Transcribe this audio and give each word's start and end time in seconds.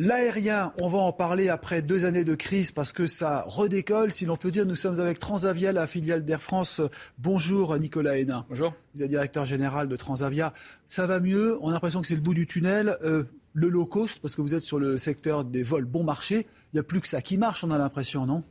L'aérien, 0.00 0.72
on 0.80 0.86
va 0.86 0.98
en 0.98 1.12
parler 1.12 1.48
après 1.48 1.82
deux 1.82 2.04
années 2.04 2.22
de 2.22 2.36
crise 2.36 2.70
parce 2.70 2.92
que 2.92 3.08
ça 3.08 3.42
redécolle. 3.48 4.12
Si 4.12 4.26
l'on 4.26 4.36
peut 4.36 4.52
dire, 4.52 4.64
nous 4.64 4.76
sommes 4.76 5.00
avec 5.00 5.18
Transavia, 5.18 5.72
la 5.72 5.88
filiale 5.88 6.24
d'Air 6.24 6.40
France. 6.40 6.80
Bonjour 7.18 7.76
Nicolas 7.76 8.16
Hénin. 8.16 8.46
Bonjour. 8.48 8.74
Vous 8.94 9.02
êtes 9.02 9.10
directeur 9.10 9.44
général 9.44 9.88
de 9.88 9.96
Transavia. 9.96 10.54
Ça 10.86 11.08
va 11.08 11.18
mieux, 11.18 11.58
on 11.62 11.70
a 11.70 11.72
l'impression 11.72 12.00
que 12.00 12.06
c'est 12.06 12.14
le 12.14 12.20
bout 12.20 12.34
du 12.34 12.46
tunnel. 12.46 12.96
Euh, 13.02 13.24
le 13.54 13.68
low 13.68 13.86
cost, 13.86 14.20
parce 14.20 14.36
que 14.36 14.40
vous 14.40 14.54
êtes 14.54 14.62
sur 14.62 14.78
le 14.78 14.98
secteur 14.98 15.44
des 15.44 15.64
vols 15.64 15.84
bon 15.84 16.04
marché, 16.04 16.46
il 16.72 16.76
n'y 16.76 16.80
a 16.80 16.84
plus 16.84 17.00
que 17.00 17.08
ça 17.08 17.20
qui 17.20 17.36
marche, 17.36 17.64
on 17.64 17.72
a 17.72 17.78
l'impression, 17.78 18.24
non? 18.24 18.44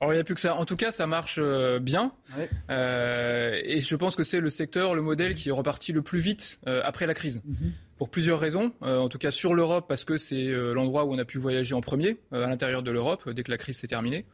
Alors, 0.00 0.14
il 0.14 0.16
n'y 0.16 0.20
a 0.20 0.24
plus 0.24 0.34
que 0.34 0.40
ça. 0.40 0.56
En 0.56 0.64
tout 0.64 0.76
cas, 0.76 0.92
ça 0.92 1.06
marche 1.06 1.36
euh, 1.38 1.78
bien. 1.78 2.12
Euh, 2.70 3.60
et 3.64 3.80
je 3.80 3.96
pense 3.96 4.16
que 4.16 4.24
c'est 4.24 4.40
le 4.40 4.48
secteur, 4.48 4.94
le 4.94 5.02
modèle 5.02 5.34
qui 5.34 5.50
est 5.50 5.52
reparti 5.52 5.92
le 5.92 6.00
plus 6.00 6.20
vite 6.20 6.58
euh, 6.66 6.80
après 6.84 7.06
la 7.06 7.12
crise. 7.12 7.42
Mhm. 7.44 7.72
Pour 7.98 8.08
plusieurs 8.08 8.40
raisons. 8.40 8.72
en 8.80 9.10
tout 9.10 9.18
cas, 9.18 9.30
sur 9.30 9.52
l'Europe, 9.52 9.84
parce 9.86 10.04
que 10.06 10.16
c'est 10.16 10.46
l'endroit 10.72 11.04
où 11.04 11.12
on 11.12 11.18
a 11.18 11.26
pu 11.26 11.36
voyager 11.36 11.74
en 11.74 11.82
premier, 11.82 12.16
à 12.32 12.38
l'intérieur 12.46 12.82
de 12.82 12.90
l'Europe, 12.90 13.28
dès 13.28 13.42
que 13.42 13.50
la 13.50 13.58
crise 13.58 13.76
s'est 13.76 13.88
terminée. 13.88 14.24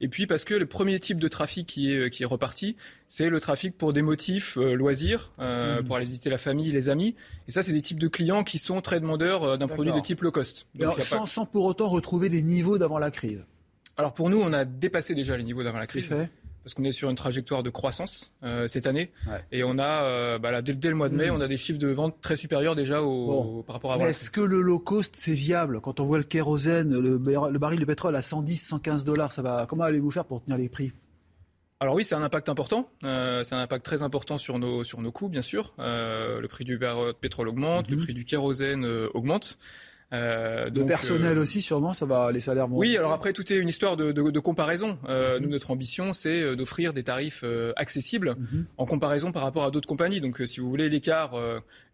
Et 0.00 0.08
puis 0.08 0.26
parce 0.26 0.44
que 0.44 0.54
le 0.54 0.64
premier 0.64 0.98
type 1.00 1.20
de 1.20 1.28
trafic 1.28 1.66
qui 1.66 1.92
est, 1.92 2.08
qui 2.08 2.22
est 2.22 2.26
reparti, 2.26 2.76
c'est 3.08 3.28
le 3.28 3.38
trafic 3.38 3.76
pour 3.76 3.92
des 3.92 4.00
motifs 4.00 4.56
loisirs, 4.56 5.32
mhm. 5.38 5.84
pour 5.84 5.96
aller 5.96 6.06
visiter 6.06 6.30
la 6.30 6.38
famille, 6.38 6.72
les 6.72 6.88
amis. 6.88 7.14
Et 7.46 7.50
ça, 7.50 7.62
c'est 7.62 7.74
des 7.74 7.82
types 7.82 8.00
de 8.00 8.08
clients 8.08 8.42
qui 8.42 8.58
sont 8.58 8.80
très 8.80 9.00
demandeurs 9.00 9.58
d'un 9.58 9.68
produit 9.68 9.92
de 9.92 10.00
type 10.00 10.22
low 10.22 10.30
cost. 10.30 10.66
sans, 11.02 11.26
sans 11.26 11.44
pour 11.44 11.66
autant 11.66 11.88
retrouver 11.88 12.30
les 12.30 12.40
niveaux 12.40 12.78
d'avant 12.78 12.98
la 12.98 13.10
crise. 13.10 13.44
Alors 14.00 14.14
pour 14.14 14.30
nous, 14.30 14.40
on 14.40 14.54
a 14.54 14.64
dépassé 14.64 15.14
déjà 15.14 15.36
les 15.36 15.42
niveaux 15.42 15.62
d'avant 15.62 15.76
la 15.78 15.86
crise. 15.86 16.08
Parce 16.08 16.72
qu'on 16.72 16.84
est 16.84 16.92
sur 16.92 17.10
une 17.10 17.16
trajectoire 17.16 17.62
de 17.62 17.68
croissance 17.68 18.32
euh, 18.42 18.66
cette 18.66 18.86
année. 18.86 19.12
Et 19.52 19.62
on 19.62 19.76
a, 19.76 20.04
euh, 20.04 20.38
bah 20.38 20.62
dès, 20.62 20.88
le 20.88 20.94
mois 20.94 21.10
de 21.10 21.14
mai, 21.14 21.30
hmm. 21.30 21.34
on 21.34 21.40
a 21.42 21.48
des 21.48 21.58
chiffres 21.58 21.78
de 21.78 21.88
vente 21.88 22.18
très 22.22 22.38
supérieurs 22.38 22.74
déjà 22.74 23.02
au, 23.02 23.62
par 23.62 23.74
rapport 23.74 23.92
à 23.92 23.96
avant. 23.96 24.06
Est-ce 24.06 24.30
que 24.30 24.40
le 24.40 24.62
low 24.62 24.78
cost, 24.78 25.16
c'est 25.16 25.34
viable? 25.34 25.82
Quand 25.82 26.00
on 26.00 26.06
voit 26.06 26.16
le 26.16 26.24
kérosène, 26.24 26.98
le, 26.98 27.18
baril 27.18 27.78
de 27.78 27.84
pétrole 27.84 28.16
à 28.16 28.22
110, 28.22 28.56
115 28.56 29.04
dollars, 29.04 29.32
ça 29.32 29.42
va, 29.42 29.66
comment 29.68 29.84
allez-vous 29.84 30.10
faire 30.10 30.24
pour 30.24 30.42
tenir 30.42 30.56
les 30.56 30.70
prix? 30.70 30.92
Alors 31.78 31.94
oui, 31.94 32.02
c'est 32.02 32.14
un 32.14 32.22
impact 32.22 32.48
important. 32.48 32.88
Euh, 33.04 33.44
c'est 33.44 33.54
un 33.54 33.60
impact 33.60 33.84
très 33.84 34.02
important 34.02 34.38
sur 34.38 34.58
nos, 34.58 34.82
sur 34.82 35.02
nos 35.02 35.12
coûts, 35.12 35.28
bien 35.28 35.42
sûr. 35.42 35.74
le 35.78 36.46
prix 36.46 36.64
du 36.64 36.80
pétrole 37.20 37.48
augmente, 37.48 37.90
le 37.90 37.98
hmm. 37.98 38.02
prix 38.02 38.14
du 38.14 38.24
kérosène 38.24 38.86
augmente. 39.12 39.58
Euh, 40.12 40.70
de 40.70 40.82
personnel 40.82 41.38
euh, 41.38 41.42
aussi, 41.42 41.62
sûrement, 41.62 41.92
ça 41.92 42.04
va, 42.04 42.32
les 42.32 42.40
salaires 42.40 42.66
vont. 42.66 42.76
Oui, 42.76 42.96
alors 42.96 43.12
après, 43.12 43.32
tout 43.32 43.52
est 43.52 43.56
une 43.56 43.68
histoire 43.68 43.96
de, 43.96 44.10
de, 44.10 44.30
de 44.30 44.40
comparaison. 44.40 44.98
Euh. 45.08 45.38
Nous, 45.38 45.48
notre 45.48 45.70
ambition, 45.70 46.12
c'est 46.12 46.42
euh, 46.42 46.56
d'offrir 46.56 46.92
des 46.92 47.04
tarifs 47.04 47.44
accessibles 47.76 48.36
mhm. 48.38 48.66
en 48.76 48.86
comparaison 48.86 49.30
par 49.30 49.42
rapport 49.42 49.64
à 49.64 49.70
d'autres 49.70 49.88
compagnies. 49.88 50.20
Donc, 50.20 50.42
si 50.46 50.60
vous 50.60 50.68
voulez, 50.68 50.88
l'écart, 50.88 51.32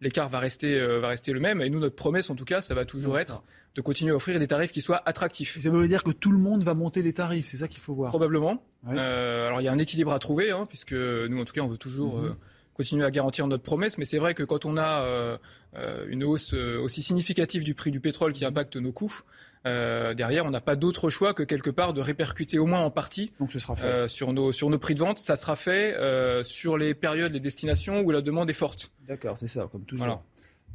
l'écart 0.01 0.29
va 0.29 0.39
rester, 0.39 0.79
va 0.99 1.09
rester 1.09 1.31
le 1.31 1.39
même. 1.39 1.61
Et 1.61 1.69
nous, 1.69 1.79
notre 1.79 1.95
promesse, 1.95 2.29
en 2.29 2.35
tout 2.35 2.45
cas, 2.45 2.61
ça 2.61 2.73
va 2.73 2.85
toujours 2.85 3.19
être 3.19 3.43
de 3.75 3.81
continuer 3.81 4.11
à 4.11 4.15
offrir 4.15 4.39
des 4.39 4.47
tarifs 4.47 4.71
qui 4.71 4.81
soient 4.81 5.03
attractifs. 5.05 5.59
Ça 5.59 5.69
veut 5.69 5.87
dire 5.87 6.03
que 6.03 6.11
tout 6.11 6.31
le 6.31 6.39
monde 6.39 6.63
va 6.63 6.73
monter 6.73 7.03
les 7.03 7.13
tarifs, 7.13 7.47
c'est 7.47 7.57
ça 7.57 7.67
qu'il 7.67 7.81
faut 7.81 7.93
voir. 7.93 8.09
Probablement. 8.09 8.63
alors, 8.87 9.61
il 9.61 9.65
y 9.65 9.67
a 9.67 9.71
un 9.71 9.77
équilibre 9.77 10.13
à 10.13 10.19
trouver, 10.19 10.51
hein, 10.51 10.65
puisque 10.67 10.93
nous, 10.93 11.39
en 11.39 11.45
tout 11.45 11.53
cas, 11.53 11.61
on 11.61 11.67
veut 11.67 11.77
toujours. 11.77 12.19
Mhm 12.19 12.35
continuer 12.77 13.03
à 13.03 13.11
garantir 13.11 13.47
notre 13.47 13.63
promesse. 13.63 13.97
Mais 13.97 14.05
c'est 14.05 14.19
vrai 14.19 14.33
que 14.33 14.43
quand 14.43 14.65
on 14.65 14.77
a 14.77 15.01
euh, 15.01 15.37
euh, 15.75 16.05
une 16.07 16.23
hausse 16.23 16.53
euh, 16.53 16.79
aussi 16.79 17.01
significative 17.01 17.63
du 17.63 17.73
prix 17.73 17.91
du 17.91 17.99
pétrole 17.99 18.31
qui 18.31 18.45
impacte 18.45 18.77
nos 18.77 18.91
coûts, 18.91 19.21
derrière, 19.65 20.45
on 20.45 20.49
n'a 20.49 20.61
pas 20.61 20.77
d'autre 20.77 21.09
choix 21.09 21.33
que 21.33 21.43
quelque 21.43 21.69
part 21.69 21.91
de 21.91 21.99
répercuter 21.99 22.57
au 22.57 22.65
moins 22.65 22.79
en 22.79 22.89
partie 22.89 23.33
Donc 23.37 23.51
ce 23.51 23.59
sera 23.59 23.75
fait. 23.75 24.07
sur, 24.07 24.31
nos, 24.31 24.53
sur 24.53 24.69
nos 24.69 24.79
prix 24.79 24.95
de 24.95 24.99
vente. 24.99 25.17
Ça 25.17 25.35
sera 25.35 25.57
fait 25.57 25.93
sur 26.45 26.77
les 26.77 26.93
périodes, 26.93 27.33
les 27.33 27.41
destinations 27.41 27.99
où 27.99 28.11
la 28.11 28.21
demande 28.21 28.49
est 28.49 28.53
forte. 28.53 28.93
D'accord, 29.05 29.37
c'est 29.37 29.49
ça, 29.49 29.67
comme 29.69 29.83
toujours. 29.83 30.23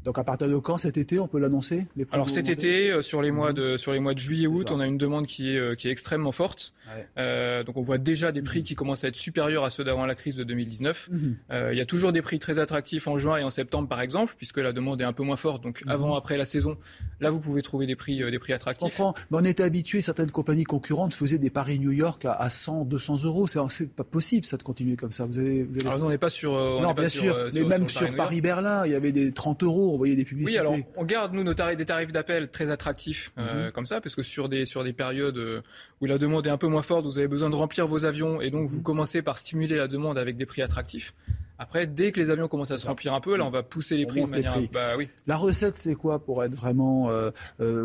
Donc 0.04 0.18
à 0.18 0.24
partir 0.24 0.48
de 0.48 0.56
quand 0.56 0.78
cet 0.78 0.96
été, 0.96 1.18
on 1.18 1.28
peut 1.28 1.38
l'annoncer 1.38 1.86
Alors 2.10 2.28
cet 2.28 2.48
été, 2.48 2.90
euh, 2.90 3.02
sur 3.02 3.22
les 3.22 3.30
mois 3.30 3.50
mhm. 3.50 3.56
de 3.56 3.76
sur 3.76 3.92
les 3.92 4.00
mois 4.00 4.14
de 4.14 4.18
juillet 4.18 4.46
août, 4.46 4.70
on 4.70 4.80
a 4.80 4.86
une 4.86 4.98
demande 4.98 5.26
qui 5.26 5.54
est 5.54 5.58
euh, 5.58 5.74
qui 5.74 5.88
est 5.88 5.90
extrêmement 5.90 6.32
forte. 6.32 6.72
Euh, 7.16 7.62
donc 7.64 7.76
on 7.76 7.82
voit 7.82 7.98
déjà 7.98 8.32
des 8.32 8.42
prix 8.42 8.60
mhm. 8.60 8.64
qui 8.64 8.74
commencent 8.74 9.04
à 9.04 9.08
être 9.08 9.16
supérieurs 9.16 9.64
à 9.64 9.70
ceux 9.70 9.84
d'avant 9.84 10.04
la 10.04 10.14
crise 10.14 10.34
de 10.34 10.44
2019. 10.44 11.08
Mhm. 11.10 11.36
il 11.72 11.78
y 11.78 11.80
a 11.80 11.86
toujours 11.86 12.12
des 12.12 12.22
prix 12.22 12.38
très 12.38 12.58
attractifs 12.58 13.06
en 13.06 13.18
juin 13.18 13.36
et 13.36 13.44
en 13.44 13.50
septembre 13.50 13.88
par 13.88 14.00
exemple, 14.00 14.34
puisque 14.36 14.58
la 14.58 14.72
demande 14.72 15.00
est 15.00 15.04
un 15.04 15.12
peu 15.12 15.22
moins 15.22 15.36
forte. 15.36 15.62
Donc 15.62 15.82
avant 15.86 16.16
après 16.16 16.36
la 16.36 16.44
saison, 16.44 16.76
là 17.20 17.30
vous 17.30 17.40
pouvez 17.40 17.62
trouver 17.62 17.86
des 17.86 17.96
prix 17.96 18.18
des 18.18 18.38
prix 18.38 18.52
attractifs. 18.52 19.00
Mais 19.30 19.38
on 19.38 19.44
était 19.44 19.62
habitué, 19.62 20.00
certaines 20.00 20.30
compagnies 20.30 20.64
concurrentes 20.64 21.14
faisaient 21.14 21.38
des 21.38 21.50
paris 21.50 21.78
New 21.78 21.92
York 21.92 22.24
à, 22.24 22.50
100, 22.50 22.84
200 22.86 23.24
euros. 23.24 23.46
C'est 23.46 23.88
pas 23.88 24.04
possible 24.04 24.44
ça 24.44 24.56
de 24.56 24.62
continuer 24.62 24.96
comme 24.96 25.12
ça. 25.12 25.26
Vous 25.26 25.38
Alors 25.38 25.98
nous 25.98 26.06
on 26.06 26.10
n'est 26.10 26.18
pas 26.18 26.30
sur. 26.30 26.52
non 26.52 26.92
bien 26.92 27.08
sûr, 27.08 27.48
mais 27.54 27.62
même 27.62 27.88
sur, 27.88 28.12
Paris 28.16 28.40
Berlin, 28.40 28.84
il 28.84 28.92
y 28.92 28.94
avait 28.94 29.12
des 29.12 29.32
30 29.32 29.62
euros. 29.62 29.91
On 29.92 29.96
voyait 29.96 30.16
des 30.16 30.24
publicités 30.24 30.62
on 30.96 31.04
garde 31.04 31.32
nous 31.32 31.42
nos 31.42 31.54
tarifs, 31.54 31.76
des 31.76 31.84
tarifs 31.84 32.12
d'appel 32.12 32.48
très 32.48 32.70
attractifs 32.70 33.32
euh, 33.38 33.66
mhm. 33.66 33.72
comme 33.72 33.86
ça, 33.86 34.00
parce 34.00 34.14
que 34.14 34.22
sur 34.22 34.48
des 34.48 34.64
sur 34.64 34.84
des 34.84 34.92
périodes 34.92 35.38
euh, 35.38 35.62
où 36.00 36.06
la 36.06 36.18
demande 36.18 36.46
est 36.46 36.50
un 36.50 36.58
peu 36.58 36.66
moins 36.66 36.82
forte, 36.82 37.04
vous 37.04 37.18
avez 37.18 37.28
besoin 37.28 37.50
de 37.50 37.56
remplir 37.56 37.86
vos 37.86 38.04
avions 38.04 38.40
et 38.40 38.50
donc 38.50 38.68
vous 38.68 38.78
mhm. 38.78 38.82
commencez 38.82 39.22
par 39.22 39.38
stimuler 39.38 39.76
la 39.76 39.88
demande 39.88 40.18
avec 40.18 40.36
des 40.36 40.46
prix 40.46 40.62
attractifs. 40.62 41.14
Après, 41.58 41.86
dès 41.86 42.10
que 42.10 42.18
les 42.18 42.30
avions 42.30 42.48
commencent 42.48 42.72
à 42.72 42.76
se 42.76 42.86
remplir 42.86 43.14
un 43.14 43.20
peu, 43.20 43.36
là, 43.36 43.44
on 43.44 43.50
va 43.50 43.62
pousser 43.62 43.96
les 43.96 44.04
prix 44.04 44.22
de 44.22 44.26
manière. 44.26 44.58
Bah, 44.72 44.96
oui. 44.98 45.08
La 45.28 45.36
recette, 45.36 45.78
c'est 45.78 45.94
quoi 45.94 46.18
pour 46.18 46.42
être 46.42 46.54
vraiment 46.56 47.08
euh, 47.10 47.30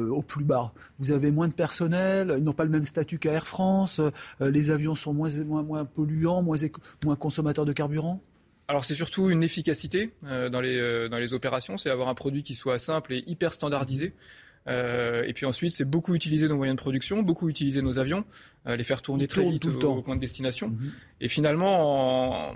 au 0.10 0.24
plus 0.24 0.44
bas? 0.44 0.74
Vous 0.98 1.12
avez 1.12 1.30
moins 1.30 1.48
de 1.48 1.54
personnel, 1.54 2.34
ils 2.40 2.44
n'ont 2.44 2.54
pas 2.54 2.64
le 2.64 2.72
même 2.72 2.86
statut 2.86 3.20
qu'à 3.20 3.34
Air 3.34 3.46
France, 3.46 4.02
les 4.40 4.72
avions 4.72 4.96
sont 4.96 5.14
moins, 5.14 5.30
moins, 5.46 5.62
moins 5.62 5.86
polluants, 5.86 6.42
moins, 6.42 6.58
moins 7.06 7.16
consommateurs 7.16 7.66
de 7.66 7.74
carburant? 7.74 8.20
Alors 8.68 8.84
c'est 8.84 8.96
surtout 8.96 9.30
une 9.30 9.44
efficacité 9.44 10.12
euh, 10.26 10.50
dans, 10.50 10.60
les, 10.60 10.78
euh, 10.78 11.08
dans 11.08 11.18
les 11.18 11.34
opérations, 11.34 11.78
c'est 11.78 11.90
avoir 11.90 12.10
un 12.10 12.16
produit 12.16 12.44
qui 12.44 12.54
soit 12.54 12.78
simple 12.78 13.14
et 13.14 13.24
hyper 13.26 13.54
standardisé. 13.54 14.14
Euh, 14.68 15.24
et 15.26 15.32
puis 15.32 15.46
ensuite, 15.46 15.72
c'est 15.72 15.90
beaucoup 15.90 16.14
utiliser 16.14 16.50
nos 16.50 16.58
moyens 16.58 16.76
de 16.76 16.82
production, 16.82 17.22
beaucoup 17.24 17.48
utiliser 17.48 17.82
nos 17.82 18.00
avions, 18.00 18.26
les 18.66 18.84
faire 18.84 19.02
tourner 19.02 19.26
très 19.26 19.46
vite 19.50 19.66
au, 19.66 20.02
point 20.02 20.18
de 20.18 20.20
destination. 20.20 20.70
Mhm. 20.70 20.92
Et 21.22 21.30
finalement, 21.30 22.50
en, 22.50 22.56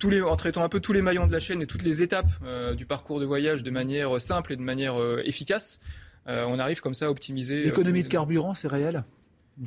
tous 0.00 0.10
les, 0.10 0.20
en 0.20 0.34
traitant 0.34 0.64
un 0.64 0.68
peu 0.68 0.80
tous 0.80 0.92
les 0.92 1.02
maillons 1.02 1.28
de 1.28 1.32
la 1.32 1.38
chaîne 1.38 1.62
et 1.62 1.66
toutes 1.66 1.84
les 1.84 2.02
étapes 2.02 2.26
du 2.76 2.84
parcours 2.84 3.20
de 3.20 3.24
voyage 3.24 3.62
de 3.62 3.70
manière 3.70 4.20
simple 4.20 4.54
et 4.54 4.56
de 4.56 4.62
manière 4.62 4.96
efficace, 5.24 5.78
on 6.26 6.58
arrive 6.58 6.80
comme 6.80 6.94
ça 6.94 7.06
à 7.06 7.10
optimiser. 7.10 7.62
L'économie 7.62 8.02
de 8.02 8.08
carburant, 8.08 8.54
c'est 8.54 8.66
réel? 8.66 9.04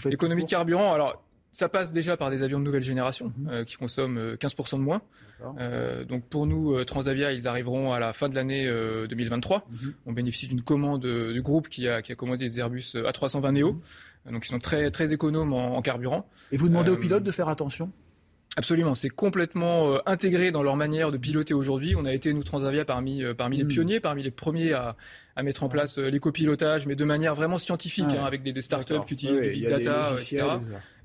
L'économie 0.03 0.43
de 0.43 0.49
carburant, 0.49 0.91
alors 0.93 1.23
ça 1.51 1.69
passe 1.69 1.91
déjà 1.91 2.15
par 2.15 2.29
des 2.29 2.43
avions 2.43 2.59
de 2.59 2.63
nouvelle 2.63 2.83
génération 2.83 3.33
mhm. 3.37 3.49
euh, 3.49 3.65
qui 3.65 3.75
consomment 3.75 4.33
15% 4.35 4.75
euh, 4.75 4.77
de 4.77 4.83
moins. 4.83 5.01
Euh, 5.57 6.05
donc 6.05 6.25
pour 6.25 6.45
nous, 6.45 6.83
Transavia, 6.83 7.31
ils 7.31 7.47
arriveront 7.47 7.91
à 7.91 7.99
la 7.99 8.13
fin 8.13 8.29
de 8.29 8.35
l'année 8.35 8.67
2023. 9.09 9.65
Mhm. 9.69 9.93
On 10.05 10.13
bénéficie 10.13 10.47
d'une 10.47 10.61
commande 10.61 11.05
du 11.05 11.41
groupe 11.41 11.69
qui 11.69 11.87
a, 11.87 12.01
qui 12.01 12.11
a 12.11 12.15
commandé 12.15 12.47
des 12.47 12.59
Airbus 12.59 12.95
A320 12.95 13.53
Neo. 13.53 13.73
Mhm. 13.73 14.33
Donc 14.33 14.45
ils 14.45 14.49
sont 14.49 14.59
très, 14.59 14.91
très 14.91 15.13
économes 15.13 15.53
en 15.53 15.81
carburant. 15.81 16.27
Et 16.51 16.57
vous 16.57 16.69
demandez 16.69 16.91
aux 16.91 16.97
pilotes 16.97 17.23
de 17.23 17.31
faire 17.31 17.49
attention? 17.49 17.91
Absolument, 18.59 18.93
c'est 18.93 19.07
complètement 19.07 19.93
euh, 19.93 19.99
intégré 20.05 20.51
dans 20.51 20.63
leur 20.63 20.75
manière 20.75 21.11
de 21.11 21.17
piloter 21.17 21.53
aujourd'hui. 21.53 21.95
On 21.95 22.03
a 22.03 22.13
été, 22.13 22.33
nous, 22.33 22.43
Transavia, 22.43 22.83
parmi, 22.83 23.23
euh, 23.23 23.33
parmi 23.33 23.55
les 23.55 23.63
hmm. 23.63 23.69
pionniers, 23.69 23.99
parmi 24.01 24.21
les 24.21 24.31
premiers 24.31 24.73
à, 24.73 24.97
à 25.37 25.43
mettre 25.43 25.63
en 25.63 25.69
place 25.69 25.97
euh, 25.97 26.09
l'écopilotage, 26.09 26.85
mais 26.85 26.97
de 26.97 27.05
manière 27.05 27.35
vraiment 27.35 27.57
scientifique, 27.57 28.03
hein, 28.09 28.25
avec 28.25 28.43
des, 28.43 28.51
des 28.51 28.61
startups 28.61 28.99
qui 29.07 29.13
utilisent 29.13 29.39
du 29.39 29.51
big 29.51 29.69
data, 29.69 30.11
etc. 30.11 30.43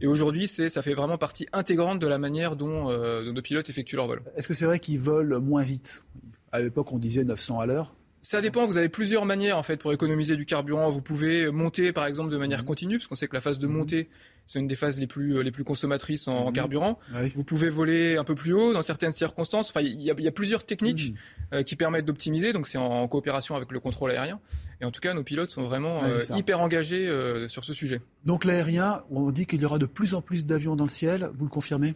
Et 0.00 0.08
aujourd'hui, 0.08 0.48
ça 0.48 0.82
fait 0.82 0.94
vraiment 0.94 1.16
partie 1.16 1.46
intégrante 1.52 2.00
de 2.00 2.08
la 2.08 2.18
manière 2.18 2.56
dont, 2.56 2.86
dont 2.88 3.32
nos 3.32 3.42
pilotes 3.42 3.70
effectuent 3.70 3.94
leur 3.94 4.08
vol. 4.08 4.22
Est-ce 4.36 4.48
que 4.48 4.54
c'est 4.54 4.66
vrai 4.66 4.80
qu'ils 4.80 4.98
volent 4.98 5.40
moins 5.40 5.62
vite? 5.62 6.02
À 6.50 6.58
l'époque, 6.58 6.90
on 6.90 6.98
disait 6.98 7.22
900 7.22 7.60
à 7.60 7.66
l'heure. 7.66 7.94
Ça 8.24 8.40
dépend. 8.40 8.64
Vous 8.66 8.78
avez 8.78 8.88
plusieurs 8.88 9.26
manières 9.26 9.58
en 9.58 9.62
fait 9.62 9.76
pour 9.76 9.92
économiser 9.92 10.34
du 10.34 10.46
carburant. 10.46 10.88
Vous 10.88 11.02
pouvez 11.02 11.50
monter 11.50 11.92
par 11.92 12.06
exemple 12.06 12.30
de 12.30 12.38
manière 12.38 12.60
mhm. 12.60 12.64
continue, 12.64 12.96
parce 12.96 13.06
qu'on 13.06 13.14
sait 13.14 13.28
que 13.28 13.34
la 13.34 13.42
phase 13.42 13.58
de 13.58 13.66
mhm. 13.66 13.74
montée 13.74 14.08
c'est 14.46 14.58
une 14.58 14.66
des 14.66 14.76
phases 14.76 14.98
les 14.98 15.06
plus 15.06 15.42
les 15.42 15.50
plus 15.50 15.64
consommatrices 15.64 16.26
en, 16.26 16.46
mhm. 16.46 16.52
carburant. 16.54 16.98
Vous 17.34 17.44
pouvez 17.44 17.68
voler 17.68 18.16
un 18.16 18.24
peu 18.24 18.34
plus 18.34 18.54
haut 18.54 18.72
dans 18.72 18.80
certaines 18.80 19.12
circonstances. 19.12 19.68
Enfin, 19.68 19.82
il 19.82 20.00
y 20.00 20.10
a, 20.10 20.32
plusieurs 20.32 20.64
techniques 20.64 21.14
euh, 21.52 21.62
qui 21.62 21.76
permettent 21.76 22.06
d'optimiser. 22.06 22.54
Donc 22.54 22.66
c'est 22.66 22.78
en, 22.78 23.06
coopération 23.08 23.56
avec 23.56 23.70
le 23.70 23.78
contrôle 23.78 24.10
aérien. 24.10 24.40
Et 24.80 24.86
en 24.86 24.90
tout 24.90 25.02
cas, 25.02 25.12
nos 25.12 25.22
pilotes 25.22 25.50
sont 25.50 25.62
vraiment 25.62 26.02
euh, 26.04 26.20
hyper 26.34 26.60
engagés 26.60 27.06
euh, 27.06 27.46
sur 27.48 27.62
ce 27.62 27.74
sujet. 27.74 28.00
Donc 28.24 28.46
l'aérien, 28.46 29.02
on 29.10 29.30
dit 29.32 29.44
qu'il 29.44 29.60
y 29.60 29.66
aura 29.66 29.78
de 29.78 29.86
plus 29.86 30.14
en 30.14 30.22
plus 30.22 30.46
d'avions 30.46 30.76
dans 30.76 30.84
le 30.84 30.90
ciel. 30.90 31.28
Vous 31.34 31.44
le 31.44 31.50
confirmez? 31.50 31.94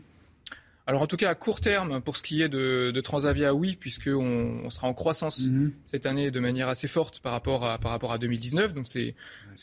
Alors 0.89 1.03
en 1.03 1.07
tout 1.07 1.19
cas 1.19 1.29
à 1.29 1.35
court 1.35 1.61
terme, 1.61 2.01
pour 2.01 2.17
ce 2.17 2.23
qui 2.23 2.41
est 2.41 2.49
de, 2.49 3.01
Transavia, 3.03 3.53
oui, 3.53 3.77
puisqu'on 3.77 4.63
on 4.65 4.71
sera 4.71 4.89
en 4.89 4.95
croissance 4.95 5.47
mhm. 5.47 5.71
cette 5.85 6.07
année 6.07 6.31
de 6.31 6.41
manière 6.41 6.69
assez 6.69 6.89
forte 6.89 7.21
par 7.21 7.33
rapport 7.33 7.67
à, 7.67 7.77
par 7.77 7.91
rapport 7.91 8.11
à 8.11 8.17
2019. 8.17 8.73
Donc 8.73 8.87
c'est 8.87 9.15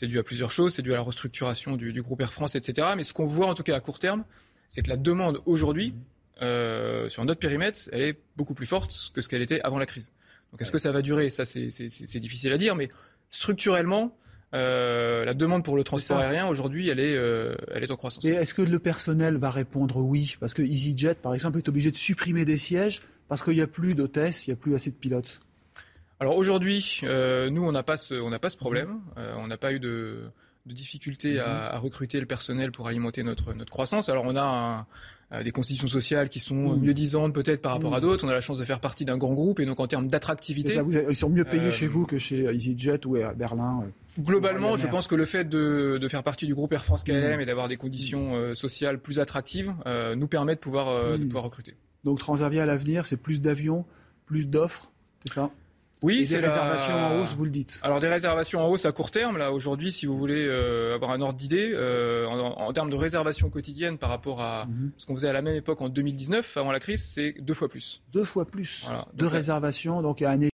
dû 0.02 0.20
à 0.20 0.22
plusieurs 0.22 0.52
choses, 0.52 0.74
c'est 0.74 0.82
dû 0.82 0.92
à 0.92 0.94
la 0.94 1.02
restructuration 1.02 1.74
du, 1.74 2.00
groupe 2.00 2.20
Air 2.20 2.32
France, 2.32 2.54
etc. 2.54 2.90
Mais 2.96 3.02
ce 3.02 3.12
qu'on 3.12 3.26
voit 3.26 3.48
en 3.48 3.54
tout 3.54 3.64
cas 3.64 3.74
à 3.74 3.80
court 3.80 3.98
terme, 3.98 4.22
c'est 4.68 4.82
que 4.82 4.88
la 4.88 4.96
demande 4.96 5.42
aujourd'hui 5.46 5.94
euh, 6.42 7.08
sur 7.08 7.24
notre 7.24 7.40
périmètre, 7.40 7.80
elle 7.90 8.02
est 8.02 8.20
beaucoup 8.36 8.54
plus 8.54 8.66
forte 8.66 9.10
que 9.12 9.20
ce 9.20 9.28
qu'elle 9.28 9.42
était 9.42 9.60
avant 9.62 9.80
la 9.80 9.86
crise. 9.86 10.12
Donc 10.52 10.62
est-ce 10.62 10.70
que 10.70 10.78
ça 10.78 10.92
va 10.92 11.02
durer? 11.02 11.30
Ça 11.30 11.44
c'est 11.44 12.20
difficile 12.20 12.52
à 12.52 12.56
dire, 12.56 12.76
mais 12.76 12.88
structurellement, 13.30 14.16
euh, 14.54 15.24
la 15.24 15.34
demande 15.34 15.64
pour 15.64 15.76
le 15.76 15.84
transport 15.84 16.18
aérien 16.18 16.46
aujourd'hui, 16.46 16.88
elle 16.88 17.00
est, 17.00 17.16
euh, 17.16 17.54
elle 17.74 17.82
est 17.82 17.90
en 17.90 17.96
croissance. 17.96 18.24
Et 18.24 18.30
est-ce 18.30 18.54
que 18.54 18.62
le 18.62 18.78
personnel 18.78 19.36
va 19.36 19.50
répondre 19.50 19.96
oui? 19.98 20.36
Parce 20.40 20.54
que 20.54 20.62
EasyJet, 20.62 21.16
par 21.16 21.34
exemple, 21.34 21.58
est 21.58 21.68
obligé 21.68 21.90
de 21.90 21.96
supprimer 21.96 22.44
des 22.44 22.56
sièges 22.56 23.02
parce 23.28 23.42
qu'il 23.42 23.54
n'y 23.54 23.60
a 23.60 23.66
plus 23.66 23.94
d'hôtesses, 23.94 24.46
il 24.46 24.50
n'y 24.50 24.54
a 24.54 24.56
plus 24.56 24.74
assez 24.74 24.90
de 24.90 24.96
pilotes. 24.96 25.40
Alors 26.20 26.36
aujourd'hui, 26.36 27.00
nous, 27.02 27.62
on 27.62 27.72
n'a 27.72 27.82
pas 27.82 27.96
ce, 27.96 28.14
on 28.14 28.30
pas 28.38 28.50
ce 28.50 28.56
problème. 28.56 29.00
on 29.16 29.46
n'a 29.48 29.58
pas 29.58 29.72
eu 29.72 29.80
de, 29.80 30.30
de 30.64 30.72
difficulté 30.72 31.38
à, 31.38 31.66
à, 31.66 31.78
recruter 31.78 32.20
le 32.20 32.26
personnel 32.26 32.72
pour 32.72 32.88
alimenter 32.88 33.22
notre, 33.22 33.52
notre 33.52 33.70
croissance. 33.70 34.08
Alors 34.08 34.24
on 34.26 34.36
a 34.36 34.42
un, 34.42 34.86
euh, 35.32 35.42
des 35.42 35.50
constitutions 35.50 35.88
sociales 35.88 36.28
qui 36.28 36.38
sont 36.38 36.54
mmh. 36.54 36.80
mieux 36.80 36.94
disantes 36.94 37.34
peut-être 37.34 37.60
par 37.60 37.72
rapport 37.72 37.94
à 37.94 37.98
mmh. 37.98 38.02
d'autres. 38.02 38.24
On 38.24 38.28
a 38.28 38.32
la 38.32 38.40
chance 38.40 38.58
de 38.58 38.64
faire 38.64 38.78
partie 38.78 39.04
d'un 39.04 39.18
grand 39.18 39.34
groupe 39.34 39.58
et 39.58 39.66
donc 39.66 39.80
en 39.80 39.88
termes 39.88 40.06
d'attractivité. 40.06 40.80
Ils 41.08 41.16
sont 41.16 41.30
mieux 41.30 41.44
payés 41.44 41.72
chez 41.72 41.86
euh, 41.86 41.88
vous 41.88 42.06
que 42.06 42.18
chez 42.18 42.44
EasyJet 42.44 43.04
ou 43.06 43.16
à 43.16 43.34
Berlin. 43.34 43.84
Euh, 44.18 44.22
globalement, 44.22 44.76
je 44.76 44.86
pense 44.86 45.06
que 45.06 45.14
le 45.14 45.24
fait 45.24 45.44
de, 45.44 45.98
de, 46.00 46.08
faire 46.08 46.22
partie 46.22 46.46
du 46.46 46.54
groupe 46.54 46.72
Air 46.72 46.84
France 46.84 47.04
KLM 47.04 47.38
mmh. 47.38 47.40
et 47.40 47.46
d'avoir 47.46 47.68
des 47.68 47.76
conditions 47.76 48.54
sociales 48.54 49.00
plus 49.00 49.18
attractives 49.18 49.72
nous 50.16 50.28
permet 50.28 50.54
de 50.54 50.60
pouvoir, 50.60 51.18
de 51.18 51.24
pouvoir 51.24 51.44
recruter. 51.44 51.74
Donc 52.04 52.18
Transavia 52.18 52.62
à 52.62 52.66
l'avenir, 52.66 53.06
c'est 53.06 53.16
plus 53.16 53.40
d'avions, 53.40 53.84
plus 54.26 54.46
d'offres, 54.46 54.92
c'est 55.24 55.32
ça? 55.32 55.50
Oui, 56.02 56.26
c'est 56.26 56.40
des 56.40 56.46
réservations 56.46 56.94
en 56.94 57.20
hausse, 57.20 57.34
vous 57.34 57.44
le 57.44 57.50
dites. 57.50 57.80
Alors 57.82 58.00
des 58.00 58.08
réservations 58.08 58.60
en 58.60 58.68
hausse 58.68 58.84
à 58.84 58.92
court 58.92 59.10
terme, 59.10 59.38
là 59.38 59.50
aujourd'hui, 59.50 59.90
si 59.90 60.04
vous 60.04 60.16
voulez 60.16 60.46
euh, 60.46 60.94
avoir 60.94 61.10
un 61.10 61.20
ordre 61.22 61.38
d'idée, 61.38 61.70
euh, 61.72 62.26
en, 62.26 62.72
termes 62.72 62.90
de 62.90 62.96
réservations 62.96 63.48
quotidiennes 63.48 63.96
par 63.96 64.10
rapport 64.10 64.42
à 64.42 64.66
mhm. 64.66 64.92
ce 64.98 65.06
qu'on 65.06 65.14
faisait 65.14 65.28
à 65.28 65.32
la 65.32 65.40
même 65.40 65.56
époque 65.56 65.80
en 65.80 65.88
2019, 65.88 66.58
avant 66.58 66.70
la 66.70 66.80
crise, 66.80 67.02
c'est 67.02 67.34
deux 67.40 67.54
fois 67.54 67.68
plus. 67.68 68.02
Deux 68.12 68.24
fois 68.24 68.44
plus 68.44 68.86
de 69.14 69.26
réservations, 69.26 70.02
donc 70.02 70.20
à 70.20 70.30
un 70.30 70.40